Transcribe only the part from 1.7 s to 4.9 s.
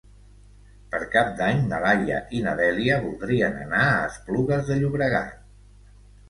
na Laia i na Dèlia voldrien anar a Esplugues de